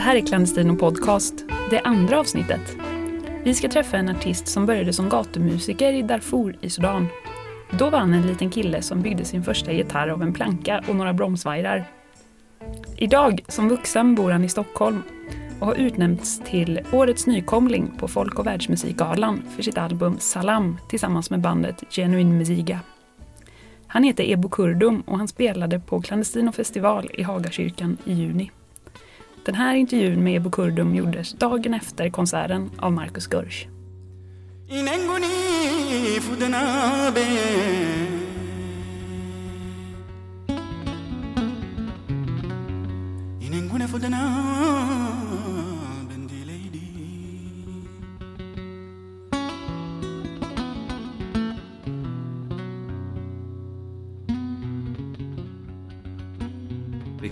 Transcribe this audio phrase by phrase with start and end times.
[0.00, 1.34] Det här är Clandestino Podcast,
[1.70, 2.76] det andra avsnittet.
[3.44, 7.08] Vi ska träffa en artist som började som gatumusiker i Darfur i Sudan.
[7.70, 10.96] Då var han en liten kille som byggde sin första gitarr av en planka och
[10.96, 11.84] några bromsvajrar.
[12.96, 15.02] Idag, som vuxen, bor han i Stockholm
[15.60, 21.30] och har utnämnts till Årets nykomling på Folk och världsmusikgalan för sitt album Salam tillsammans
[21.30, 22.80] med bandet Genuine Musiga.
[23.86, 28.50] Han heter Ebo Kurdum och han spelade på Clandestino festival i Hagakyrkan i juni.
[29.44, 33.66] Den här intervjun med Ebo Kurdum gjordes dagen efter konserten av Marcus Görsch.
[34.68, 34.82] Vi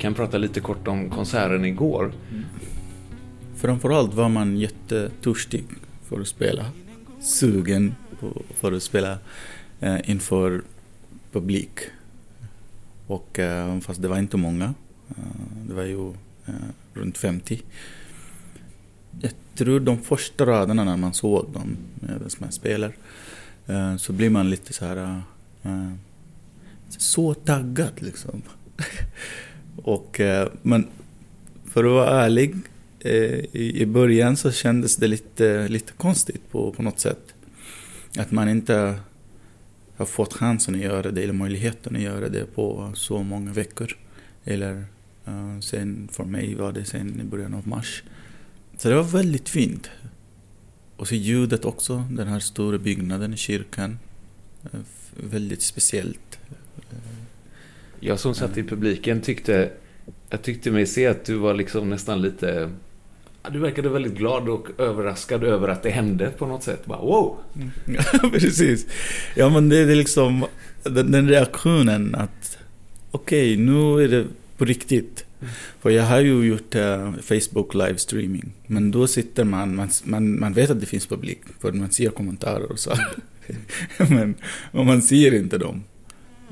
[0.09, 2.12] kan prata lite kort om konserten igår.
[3.56, 5.64] Framförallt var man jättetörstig
[6.09, 6.64] för att spela.
[7.20, 9.19] Sugen på, för att spela
[9.81, 10.62] eh, inför
[11.33, 11.79] publik.
[13.06, 14.75] Och eh, fast det var inte många.
[15.09, 15.14] Eh,
[15.69, 16.09] det var ju
[16.47, 16.55] eh,
[16.95, 17.62] runt 50.
[19.20, 22.92] Jag tror de första raderna när man såg dem eh, medan man spelar
[23.98, 25.23] så blir man lite så här
[26.89, 28.42] så taggad liksom.
[29.83, 30.87] Och, eh, men
[31.65, 32.55] för att vara ärlig,
[33.01, 37.35] eh, i början så kändes det lite, lite konstigt på, på något sätt.
[38.19, 39.01] Att man inte
[39.97, 43.97] har fått chansen att göra det, eller möjligheten att göra det på så många veckor.
[44.45, 44.85] Eller
[45.27, 48.03] eh, sen, för mig var det sen i början av mars.
[48.77, 49.91] Så det var väldigt fint.
[50.97, 53.98] Och så ljudet också, den här stora byggnaden kyrkan.
[55.17, 56.39] Väldigt speciellt.
[58.01, 59.71] Jag som satt i publiken tyckte,
[60.31, 62.70] jag tyckte mig se att du var liksom nästan lite,
[63.51, 66.87] du verkade väldigt glad och överraskad över att det hände på något sätt.
[66.87, 67.37] Bara, wow!
[67.85, 68.87] Ja, precis.
[69.37, 70.45] Ja, men det är liksom
[70.83, 72.58] den, den reaktionen att
[73.11, 74.27] okej, okay, nu är det
[74.57, 75.25] på riktigt.
[75.41, 75.53] Mm.
[75.81, 78.53] För jag har ju gjort uh, Facebook livestreaming.
[78.67, 81.41] Men då sitter man, man, man, man vet att det finns publik.
[81.61, 82.92] För man ser kommentarer och så.
[83.97, 84.35] men
[84.73, 85.83] man ser inte dem.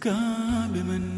[0.00, 1.09] kabe man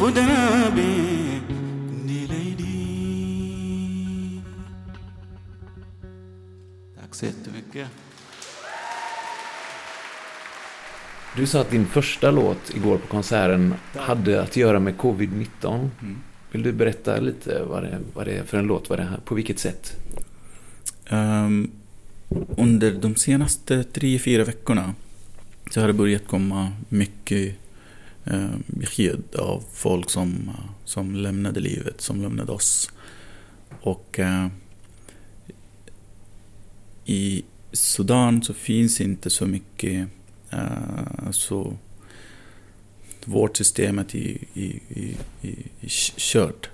[0.00, 0.14] Tack
[7.10, 7.88] så jättemycket.
[11.36, 15.46] Du sa att din första låt igår på konserten hade att göra med covid-19.
[15.64, 15.88] Mm.
[16.52, 18.88] Vill du berätta lite vad det, vad det är för en låt?
[18.88, 19.96] Vad det är, på vilket sätt?
[21.10, 21.70] Um,
[22.56, 24.94] under de senaste tre, fyra veckorna
[25.70, 27.56] så har det börjat komma mycket
[28.24, 32.90] Eh, uh, besked av folk som, eh, som lämnade livet, som lämnade oss.
[33.80, 34.46] Och eh,
[37.04, 40.08] i Sudan så finns inte så mycket
[41.30, 41.76] så vårt
[43.24, 45.48] vårdsystemet i, i, i, i,
[45.80, 46.70] i kört.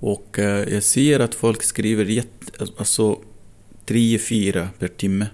[0.00, 3.20] Och jag ser att folk skriver jätte, alltså, alltså
[3.86, 5.26] tre, fyra per timme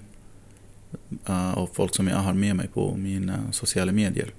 [1.27, 4.35] Eh, av folk som jag har med mig på mina eh, sociala medier.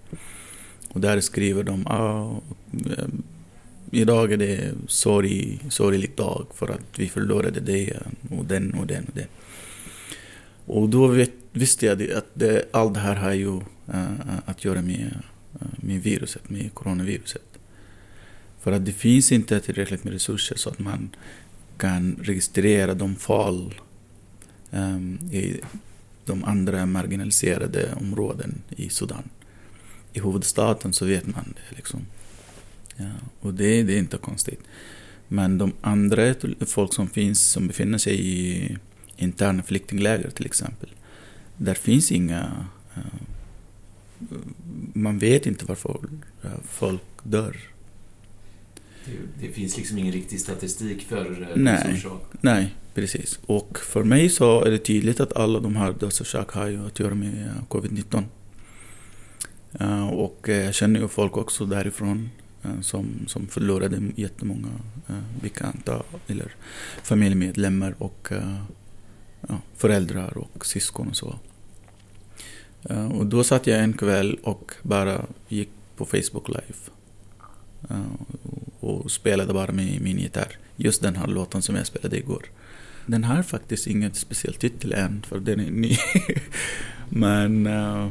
[0.89, 2.41] Och där skriver de ah,
[2.97, 3.07] eh,
[3.91, 7.93] idag är det sorg, sorglig dag för att vi förlorade det
[8.29, 9.27] och den och den och den.
[10.65, 14.81] Och då vet, visste jag att det, allt det här har ju uh, att göra
[14.81, 15.17] med,
[15.77, 17.59] med viruset, med coronaviruset.
[18.59, 21.09] För att det finns inte tillräckligt med resurser så att man
[21.77, 23.73] kan registrera de fall
[24.71, 25.61] um, i
[26.25, 29.29] de andra marginaliserade områden i Sudan.
[30.13, 31.75] I huvudstaden så vet man det.
[31.75, 32.01] Liksom.
[32.95, 34.59] Ja, och det, det är inte konstigt.
[35.27, 36.35] Men de andra
[36.65, 38.77] folk som finns, som befinner sig i
[39.15, 40.89] interna flyktingläger till exempel,
[41.57, 42.65] där finns inga...
[42.95, 43.01] Eh,
[44.93, 45.99] man vet inte varför
[46.43, 47.57] eh, folk dör.
[49.05, 52.05] Det, det finns liksom ingen riktig statistik för uh, nej,
[52.41, 53.39] nej, precis.
[53.45, 56.99] Och för mig så är det tydligt att alla de här dödsorsakerna har ju att
[56.99, 58.23] göra med covid-19.
[59.81, 62.29] Uh, och jag känner ju folk också därifrån
[62.65, 64.67] Eh, som, som förlorade jättemånga
[65.07, 66.55] eh, bekanta eller
[67.03, 68.61] familjemedlemmar och eh,
[69.47, 71.35] ja, föräldrar och syskon och så.
[73.13, 76.77] Och då satt jag en kväll och bara gick på Facebook live
[78.79, 80.57] och spelade bara med min gitarr.
[80.75, 82.45] Just den här låten som jag spelade igår.
[83.05, 85.97] Den har faktiskt ingen speciell titel än, för den är ny.
[87.09, 88.09] Men uh,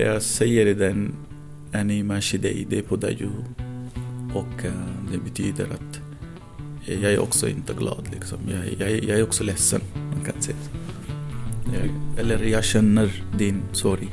[0.00, 1.14] jag säger den
[1.72, 3.30] Anima Mashidei, det är på Daju.
[4.34, 4.72] Och uh,
[5.12, 6.00] det betyder att
[6.86, 8.08] jag är också inte glad.
[8.12, 8.38] Liksom.
[8.50, 10.56] Jag, jag, jag är också ledsen, man kan säga.
[11.64, 11.90] Jag,
[12.20, 14.08] eller jag känner din sorg.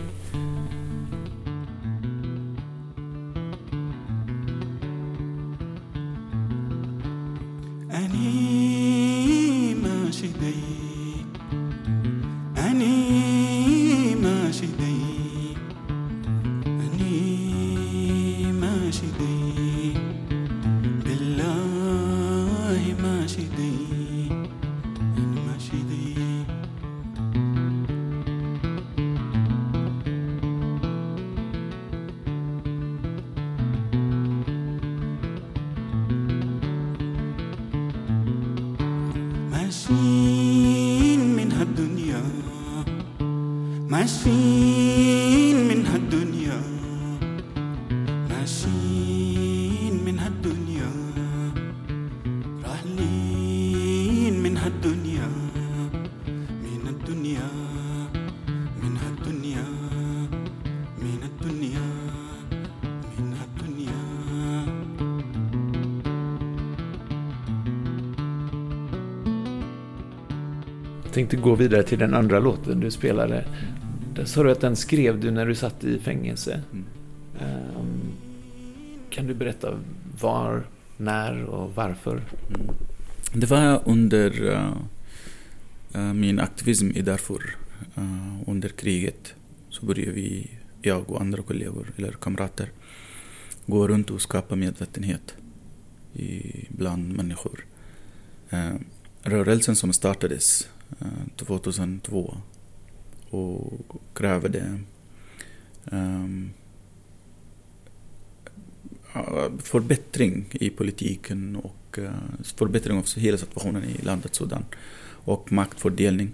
[71.17, 73.45] Tänkte gå vidare till den andra låten du spelade.
[74.25, 76.61] Sa du att den skrev du när du satt i fängelse.
[76.71, 76.85] Mm.
[77.39, 78.11] Um,
[79.09, 79.79] kan du berätta
[80.21, 80.67] var,
[80.97, 82.11] när och varför?
[82.11, 82.75] Mm.
[83.33, 84.41] Det var under
[85.95, 87.57] uh, min aktivism i Darfur.
[87.97, 89.33] Uh, under kriget
[89.69, 90.49] så började vi,
[90.81, 92.71] jag och andra kollegor eller kamrater,
[93.65, 95.35] gå runt och skapa medvetenhet
[96.13, 97.65] i, bland människor.
[98.53, 98.75] Uh,
[99.21, 100.69] rörelsen som startades
[101.35, 102.37] 2002
[103.29, 104.79] och krävde
[105.85, 106.51] um,
[109.13, 112.11] ehm, förbättring i politiken och eh, uh,
[112.43, 114.65] förbättring av hela situationen i landet Sudan
[115.09, 116.33] och maktfördelning.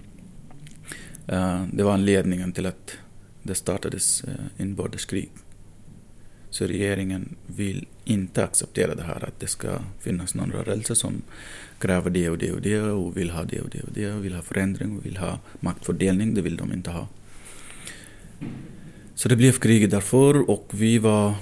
[1.31, 2.97] Uh, ehm, det var anledningen till att
[3.43, 5.29] det startades eh, uh, inbördeskrig.
[6.53, 11.21] Så regeringen vill inte acceptera det här att det ska finnas någon rörelse som
[11.79, 14.25] kräver det och det och det och vill ha det och det och det och
[14.25, 16.33] vill ha förändring och vill ha maktfördelning.
[16.33, 17.07] Det vill de inte ha.
[19.15, 21.35] Så det blev krig därför och vi var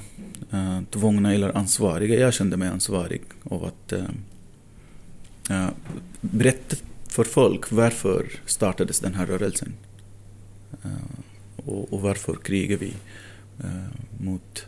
[0.51, 2.19] eh, tvungna eller ansvariga.
[2.19, 4.05] Jag kände mig ansvarig av att eh,
[5.49, 5.69] eh
[6.21, 6.75] berätta
[7.07, 9.73] för folk varför startades den här rörelsen.
[10.83, 12.93] Eh, och, och, varför krigar vi
[13.63, 14.65] eh, mot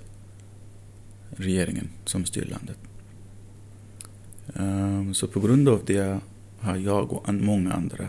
[1.37, 2.77] regeringen som styr landet.
[4.55, 6.19] Ehm, så på grund av det
[6.59, 8.07] har jag och många andra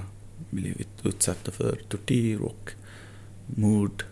[0.50, 2.70] blivit utsatta för tortyr och
[3.46, 4.04] mord.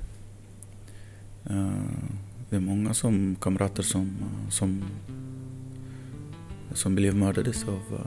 [1.44, 2.18] Ehm,
[2.50, 4.16] det är många som, kamrater som,
[4.50, 4.84] som,
[6.74, 8.06] som blev mördade av,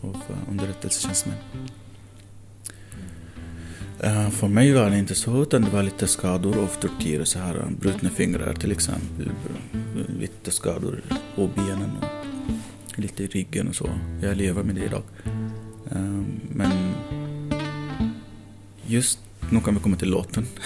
[0.00, 1.38] av underrättelsetjänstemän.
[4.00, 7.24] Eh, för mig var det inte så, utan det var lite skador av tortyr.
[7.24, 9.30] Så här, eh, brutna fingrar till exempel,
[9.72, 11.02] eh, lite skador
[11.36, 11.90] på benen.
[12.88, 13.90] Och lite i ryggen och så.
[14.22, 15.02] Jag lever med det idag.
[16.50, 16.92] Men
[18.86, 19.18] just
[19.50, 20.46] nu kan vi komma till låten.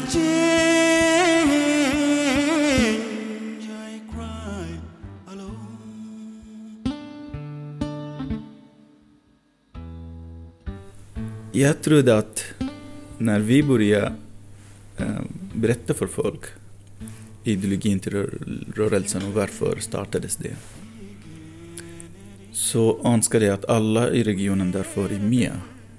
[0.00, 1.52] change,
[3.68, 4.00] I
[5.26, 5.76] alone.
[11.52, 12.44] Jag trodde att
[13.18, 14.12] när vi började
[14.96, 15.06] eh,
[15.54, 16.40] berätta för folk
[17.44, 20.56] ideologin till rör- rörelsen och varför startades det.
[22.52, 25.52] Så önskade jag att alla i regionen därför är med.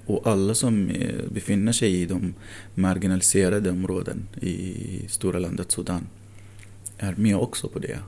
[0.08, 2.34] Och alla som eh, befinner sig i de
[2.76, 6.08] marginaliserade områden i stora landet Sudan
[6.98, 8.00] är med också på det.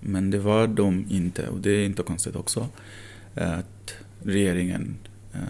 [0.00, 2.68] Men det var de inte, och det är inte konstigt också,
[3.34, 4.96] att regeringen
[5.32, 5.40] äh,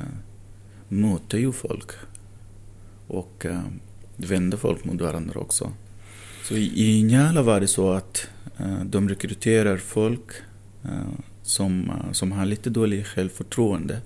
[0.88, 1.90] möter ju folk
[3.06, 3.60] och äh,
[4.16, 5.72] vänder folk mot varandra också.
[6.44, 10.30] Så i, Njala var det så att äh, de rekryterar folk
[11.42, 14.00] som, som har lite dåligt självförtroende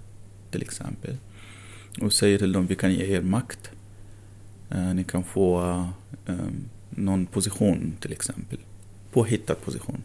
[0.50, 1.16] till exempel.
[2.00, 3.70] Och säger till dem vi kan ge er makt.
[4.70, 5.60] Eh, ni kan få
[6.26, 8.58] ehm, någon position till exempel.
[9.12, 10.02] Påhittad position.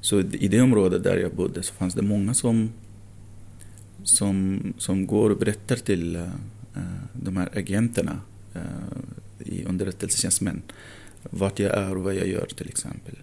[0.00, 2.70] Så i det området där jag bodde så fanns det många som
[4.04, 6.28] som, som går och berättar till eh,
[7.12, 8.20] de här agenterna,
[8.54, 8.60] eh,
[9.38, 10.62] i underrättelsetjänstemän,
[11.22, 13.14] vart jag är och vad jag gör till exempel.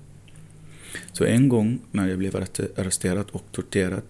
[1.11, 4.01] Så en gång när jag blev arresterad och torterad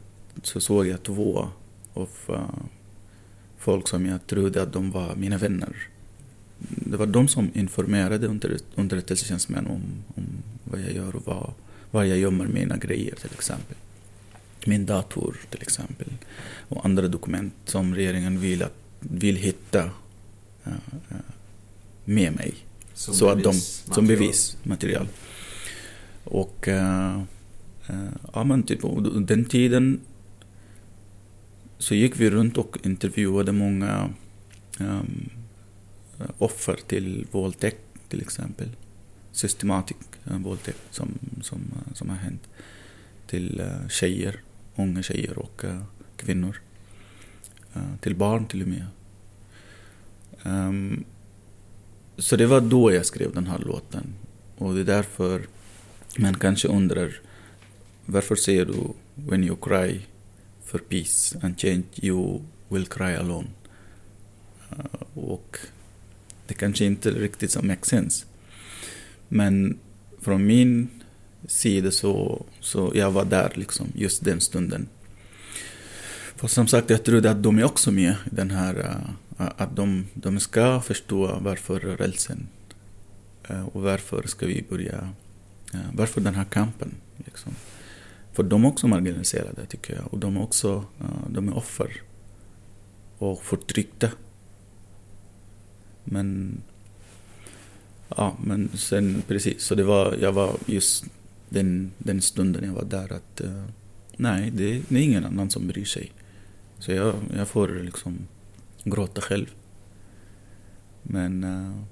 [0.43, 1.49] så såg jag två
[1.93, 2.09] av
[3.59, 5.75] folk som jag trodde att de var mina vänner.
[6.59, 9.81] Det var de som informerade under, underrättelsetjänstemän om,
[10.15, 10.23] om
[10.63, 11.53] vad jag gör och vad,
[11.91, 13.75] var jag gömmer mina grejer till exempel.
[14.65, 16.07] Min dator till exempel
[16.69, 19.83] och andra dokument som regeringen vill, att, vill hitta
[20.65, 20.73] eh,
[22.05, 22.53] med mig.
[22.93, 23.95] Som så att de, bevismaterial.
[23.95, 25.07] som bevismaterial.
[26.23, 27.21] Och eh,
[28.33, 28.79] ja, men typ,
[29.27, 29.99] den tiden
[31.79, 34.09] så gick vi runt och intervjuade många
[34.79, 35.29] um,
[36.37, 38.69] offer till våldtäkt till exempel.
[39.31, 39.99] Systematisk
[40.31, 42.49] uh, våldtäkt som, som, uh, som har hänt
[43.27, 44.41] till uh, tjejer,
[44.75, 45.83] unga tjejer och uh,
[46.17, 46.61] kvinnor.
[48.01, 48.85] Till barn till och med.
[50.43, 51.03] Um,
[52.17, 54.13] så det var då jag skrev den här låten.
[54.57, 55.41] Och det är därför
[56.17, 57.21] man kanske undrar
[58.05, 58.73] varför säger du
[59.15, 60.01] When you cry
[60.69, 63.47] for peace and change you will cry alone.
[64.71, 65.57] Eh, och
[66.47, 68.25] det kanske inte riktigt som makes sense.
[69.27, 69.79] Men
[70.21, 70.89] från min
[71.47, 74.87] sida så, så jag var där liksom just den stunden.
[76.35, 79.51] För som sagt, jag trodde att de är också med i den här, uh, uh
[79.57, 82.47] att de, de ska förstå varför rälsen
[83.51, 85.09] uh, och varför ska vi börja,
[85.73, 86.95] uh, varför den här kampen.
[87.25, 87.55] Liksom.
[88.39, 92.01] För de är också marginaliserade tycker jag och de är också, eh, de är offer
[93.17, 94.09] och förtryckta.
[96.03, 96.61] Men,
[98.15, 101.05] ja men sen precis, så det var, jag var just
[101.49, 103.63] den, den stunden jag var där att eh,
[104.17, 106.11] nej, det, det är ingen annan som bryr sig.
[106.77, 108.17] Så jag, jag får liksom
[108.83, 109.53] gråta själv.
[111.03, 111.83] Men uh,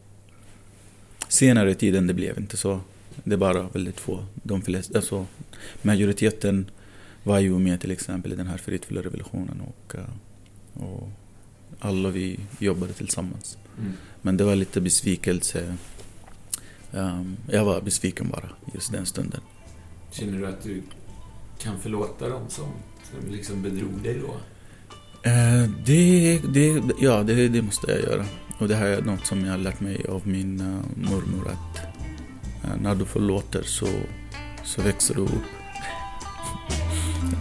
[1.27, 2.81] senare i tiden det blev inte så.
[3.23, 4.25] Det är bara väldigt få.
[4.33, 5.25] De flesta, alltså,
[5.81, 6.71] majoriteten
[7.23, 11.09] var ju med till exempel i den här fridfulla revolutionen och, uh, och
[11.79, 13.57] alla vi jobbade tillsammans.
[13.79, 13.93] Mm.
[14.21, 15.75] Men det var lite besvikelse.
[16.91, 19.41] Um, jag var besviken bara just den stunden.
[20.11, 20.81] Känner du att du
[21.59, 22.65] kan förlåta dem som,
[23.11, 24.35] som liksom bedrog dig då?
[25.29, 28.25] Eh, det, det, ja, det, det måste jag göra.
[28.59, 31.83] Och det här är något som jag har lärt mig av min uh, mormor att
[31.83, 31.96] uh,
[32.67, 33.87] Eh, när du förlåter så,
[34.63, 35.31] så växer du upp.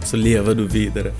[0.03, 1.11] så lever du vidare.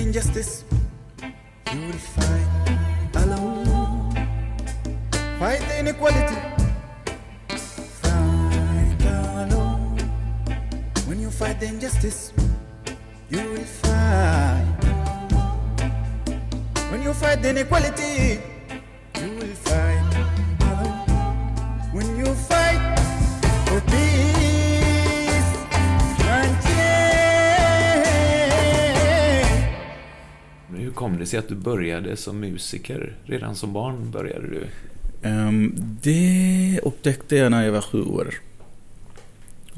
[0.00, 0.64] Injustice,
[30.94, 33.16] kom det sig att du började som musiker?
[33.24, 34.66] Redan som barn började du?
[35.22, 38.34] Ehm, det upptäckte jag när jag var sju år.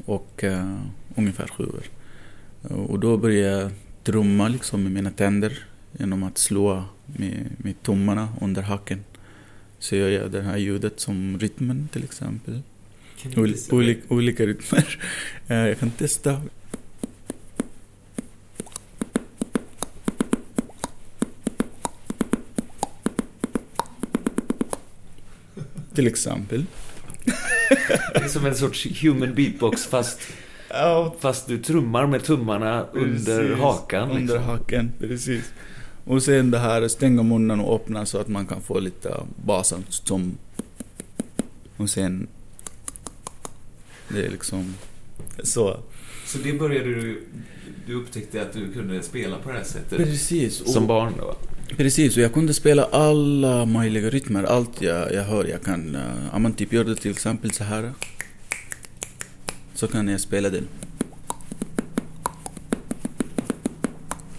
[0.05, 0.77] Och eh,
[1.15, 1.83] ungefär sju år.
[2.75, 3.71] Och då började jag
[4.03, 9.03] trumma liksom med mina tänder genom att slå med, med tummarna under haken.
[9.79, 12.61] Så gör jag det här ljudet som rytmen till exempel.
[13.37, 14.99] Ol, olik, olika rytmer.
[15.47, 16.41] Eh, jag kan testa.
[25.93, 26.65] Till exempel.
[28.13, 30.19] Det är som en sorts human beatbox fast,
[30.69, 34.11] Ja, fast du trummar med tummarna under Precis, hakan.
[34.11, 34.43] Under Liksom.
[34.43, 35.43] haken, precis.
[36.05, 39.83] Och sen det här stänga munnen och öppna så att man kan få lite basen
[39.89, 40.37] som...
[41.77, 42.27] Och sen...
[44.09, 44.73] Det är liksom
[45.43, 45.79] så.
[46.25, 47.23] Så det började du...
[47.87, 49.97] Du upptäckte att du kunde spela på det här sättet?
[49.97, 50.61] Precis.
[50.61, 51.35] Och, Som barn då?
[51.77, 54.43] Precis, och jag kunde spela alla möjliga rytmer.
[54.43, 55.95] Allt jag, jag hör, jag kan...
[55.95, 57.91] Eh, om man typ gör det till exempel så här.
[59.73, 60.67] Så kan jag spela den.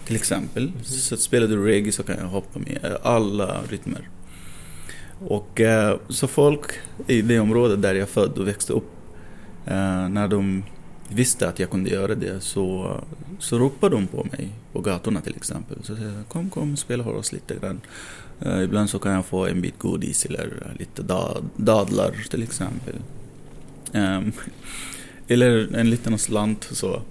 [0.05, 0.71] Till exempel.
[0.83, 4.09] Så spelar du reggae så kan jag hoppa med eh, alla rytmer.
[5.27, 6.65] Och eh, så folk
[7.07, 8.91] i det området där jag född och växte upp,
[10.09, 10.63] när de
[11.09, 12.97] visste att jag kunde göra det så,
[13.39, 15.77] så ropade de på mig på gatorna till exempel.
[15.83, 17.81] Så säger jag, kom, kom, spela för oss lite grann.
[18.41, 22.95] Eh, ibland så kan jag få en bit godis eller lite da, dadlar till exempel.
[23.93, 24.31] Ehm,
[25.27, 27.01] eller en liten slant så.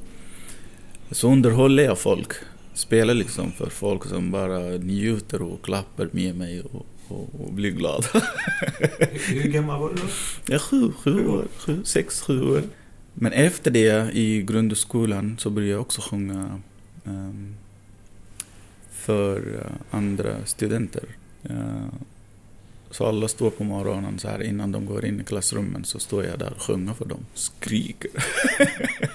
[1.11, 2.33] Så underhåller jag folk.
[2.75, 7.71] Spelar liksom för folk som bara njuter och klappar med mig och, och, och blir
[7.71, 8.09] glada.
[9.29, 10.09] Hur gammal var du då?
[10.47, 12.63] Ja, sju, sju år, sju, sex, sju år.
[13.15, 16.61] Men efter det i grundskolan så började jag också sjunga
[17.05, 17.55] um,
[18.91, 21.05] för eh, andra studenter.
[21.51, 21.87] Uh,
[22.91, 26.25] så alla står på morgonen så här innan de går in i klassrummen så står
[26.25, 27.27] jag där och sjunger för dem.
[27.35, 28.11] Skriker.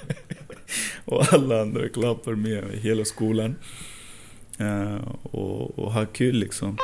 [1.06, 3.56] och alla andra klappar med mig, hela skolan.
[4.62, 6.78] Uh, och, och har kul liksom.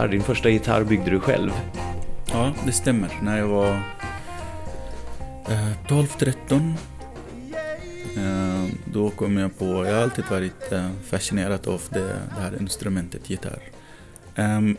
[0.00, 0.08] Gitarr.
[0.08, 1.50] Din första gitarr byggde du själv.
[2.26, 3.18] Ja, det stämmer.
[3.22, 3.72] När jag var
[5.48, 6.74] eh, 12-13
[8.16, 12.60] eh, då kom jag på, jag har alltid varit eh, fascinerad av det, det här
[12.60, 13.62] instrumentet gitarr.
[14.36, 14.76] Ehm,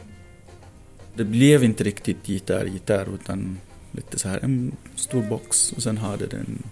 [1.13, 3.57] det blev inte riktigt gitarr, gitarr utan
[3.91, 6.63] lite så här en stor box och sen hade den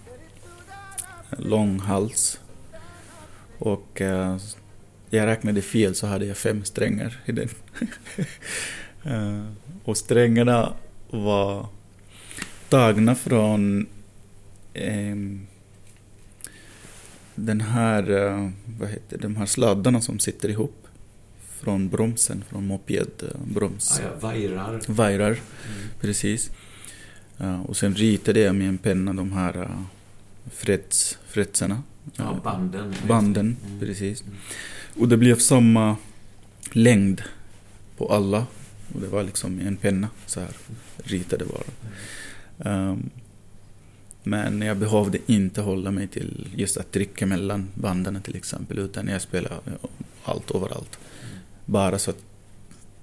[1.30, 2.40] en lång hals.
[3.58, 4.36] Och eh,
[5.10, 7.48] jag räknade fel så hade jag fem strängar i den.
[9.04, 9.46] Eh,
[9.84, 10.72] och strängarna
[11.10, 11.66] var
[12.68, 13.86] tagna från
[14.74, 15.46] ehm,
[17.34, 20.86] den här, eh, vad heter de här sladdarna som sitter ihop
[21.60, 23.98] från bromsen, från mopedbroms.
[24.00, 24.80] Ah, ja, vajrar.
[24.86, 25.36] Vajrar,
[26.00, 26.50] precis.
[27.38, 29.82] Eh, och sen ritade jag med en penna de här uh,
[30.50, 31.82] frets, fretsarna.
[32.16, 32.94] Ja, Eh, banden.
[33.08, 33.80] banden, Mm.
[33.80, 34.24] precis.
[34.94, 35.96] Och det blev samma
[36.72, 37.22] längd
[37.96, 38.46] på alla.
[38.94, 40.50] Och det var liksom en penna så här,
[40.96, 41.64] ritade bara.
[42.90, 43.10] Um,
[44.22, 49.08] men jag behövde inte hålla mig till just att trycka mellan banden till exempel, utan
[49.08, 49.72] jag spelade eh,
[50.24, 50.98] allt överallt.
[51.66, 52.24] Bara så att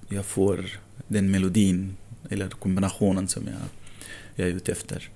[0.10, 0.66] jag får
[1.08, 1.96] den melodin,
[2.30, 3.56] eller kombinationen som jag,
[4.36, 5.10] jag är ute efter.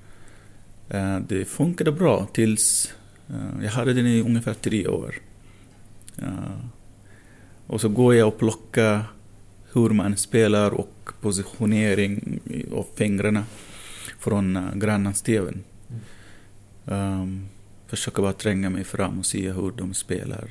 [0.94, 2.94] Uh, det funkade bra tills
[3.30, 5.16] uh, jag hade den i ungefär tre år.
[7.68, 9.04] Och så går jag och plockar
[9.74, 12.40] hur man spelar och positionering
[12.74, 13.46] av fingrarna
[14.20, 15.64] från uh, grannens-tvn.
[16.86, 17.46] Um,
[17.88, 20.50] försöker bara tränga mig fram och se hur de spelar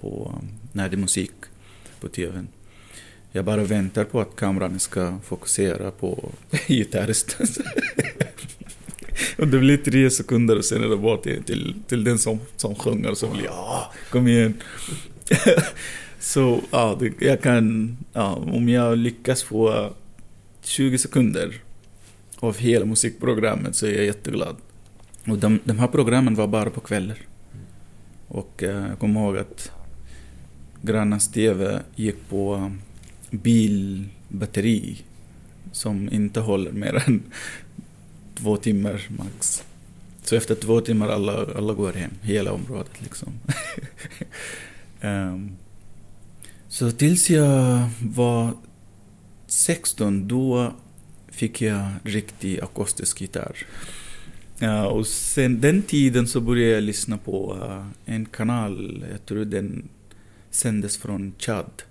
[0.00, 1.32] på, um, när det är musik
[2.00, 2.48] på tvn.
[3.32, 6.32] Jag bara väntar på att kameran ska fokusera på
[6.66, 7.46] gitarristen
[9.38, 12.40] och det blir tre sekunder och sen är det bara till, till, till den som,
[12.56, 14.54] som sjunger som blir ja, ah, kom igen.
[16.18, 19.92] Så ja, det, jag kan, ja, om jag lyckas få
[20.62, 21.54] 20 sekunder
[22.36, 24.56] av hela musikprogrammet så är jag jätteglad.
[25.26, 27.18] Och de, de här programmen var bara på kvällar.
[28.28, 29.72] Och eh, jag kommer ihåg att
[30.82, 32.72] grannens TV gick på
[33.30, 35.02] bilbatteri
[35.72, 37.22] som inte håller mer än
[38.38, 39.64] två timmar max.
[40.22, 43.32] Så efter två timmar alla, alla går hem, hela området liksom.
[45.00, 45.56] um,
[46.68, 48.52] så tills jag var
[49.46, 50.74] 16, då
[51.28, 53.66] fick jag riktig akustisk gitarr.
[54.62, 59.44] Uh, och sen den tiden så började jag lyssna på uh, en kanal, jag tror
[59.44, 59.88] den
[60.50, 61.82] sändes från Chad,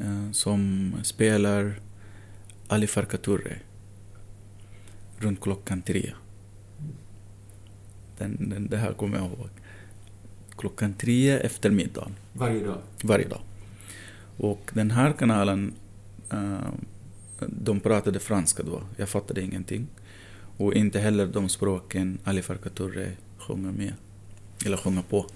[0.00, 1.80] uh, eh, som spelar
[2.68, 3.56] Ali Farkaturre
[5.24, 6.12] runt klockan tre.
[8.18, 9.48] Den, den, det här kommer jag ihåg.
[10.56, 12.14] Klockan tre efter middagen.
[12.32, 12.78] Varje dag?
[13.02, 13.40] Varje dag.
[14.36, 15.74] Och den här kanalen,
[16.32, 16.68] uh,
[17.48, 18.82] de pratade franska då.
[18.96, 19.86] Jag fattade ingenting.
[20.56, 23.92] Och inte heller de språken Ali Farkaturre sjunger med.
[24.66, 25.26] Eller sjunger på.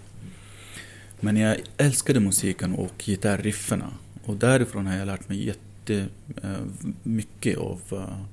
[1.21, 3.91] Men jag älskade musiken och gitarrrifferna.
[4.25, 5.47] Och därifrån har jag lärt mig
[5.89, 8.25] jättemycket av uh,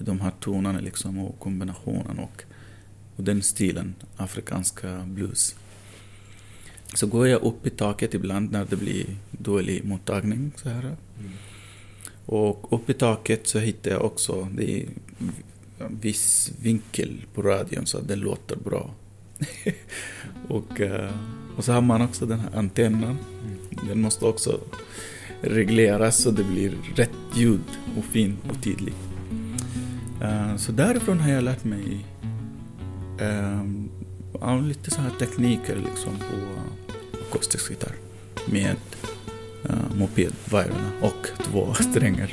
[0.00, 2.42] de här tonerna liksom och kombinationen och,
[3.16, 5.54] och den stilen, afrikanska blues.
[6.94, 10.52] Så går jag upp i taket ibland när det blir dålig mottagning.
[10.56, 10.82] Så här.
[10.82, 10.96] Mm.
[12.26, 14.86] Och upp i taket så hittar jag också det är
[16.00, 18.90] viss vinkel på radion så att den låter bra.
[20.48, 21.10] och, eh,
[21.56, 23.16] och så har man också den här antennen.
[23.88, 24.60] Den måste också
[25.40, 27.64] regleras så det blir rätt ljud
[27.98, 28.94] och fin och tydlig.
[30.26, 32.06] Eh, så därifrån har jag lärt mig
[33.20, 33.90] um,
[34.68, 36.36] lite så här tekniker liksom på
[37.30, 37.94] akustisk gitarr
[38.46, 38.76] med
[39.70, 42.32] uh, mopedvajrarna och två strängar.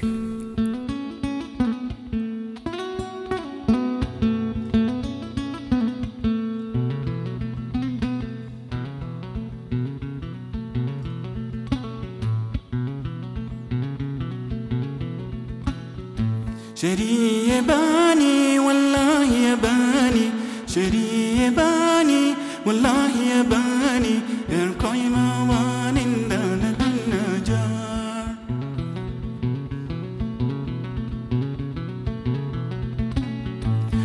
[16.83, 20.25] شري يباني والله يباني
[20.67, 22.33] شري يباني
[22.65, 24.15] والله يباني
[24.51, 25.95] اركعي موان
[26.29, 28.35] دان النجار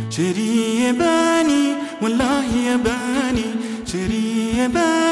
[0.09, 1.63] شري يباني
[2.01, 3.45] والله يباني
[3.85, 5.08] شري يباني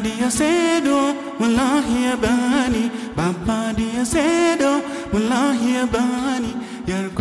[0.00, 4.80] Dia sedo, wallahi ya bani Baba dia sedo,
[5.12, 6.56] wallahi ya bani
[6.88, 7.12] Yar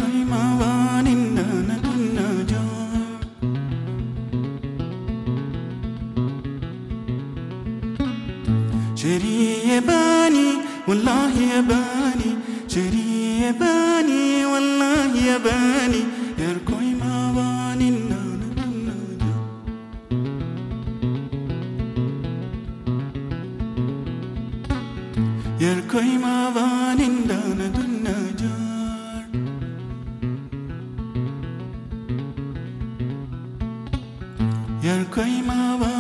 [25.60, 29.28] yerkoymavanindan dunnajar
[34.84, 35.99] yerkoymavanindan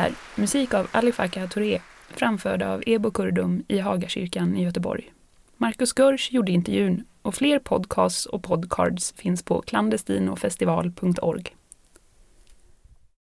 [0.00, 5.12] här, musik av Ali Farka Touré, framförd av Ebo Kurdum i Hagakyrkan i Göteborg.
[5.56, 11.56] Marcus Görsch gjorde intervjun och fler podcasts och podcards finns på clandestinofestival.org.